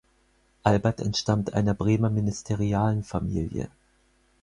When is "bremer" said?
1.75-2.09